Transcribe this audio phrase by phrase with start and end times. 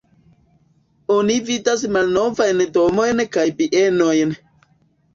[1.17, 4.39] Oni vidas malnovajn domojn kaj bienojn.